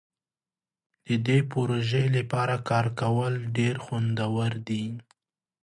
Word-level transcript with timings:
د 1.07 1.07
دې 1.27 1.39
پروژې 1.51 2.05
لپاره 2.17 2.55
کار 2.69 2.87
کول 2.99 3.33
ډیر 3.57 3.75
خوندور 3.85 4.51
دي. 4.67 4.83